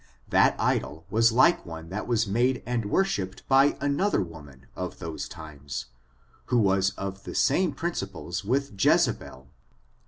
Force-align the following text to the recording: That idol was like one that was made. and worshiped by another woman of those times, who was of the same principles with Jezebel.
That 0.29 0.59
idol 0.59 1.05
was 1.11 1.31
like 1.31 1.63
one 1.63 1.89
that 1.89 2.07
was 2.07 2.25
made. 2.25 2.63
and 2.65 2.85
worshiped 2.85 3.47
by 3.47 3.77
another 3.79 4.19
woman 4.19 4.65
of 4.75 4.97
those 4.97 5.29
times, 5.29 5.91
who 6.45 6.57
was 6.57 6.89
of 6.97 7.23
the 7.23 7.35
same 7.35 7.71
principles 7.73 8.43
with 8.43 8.73
Jezebel. 8.83 9.47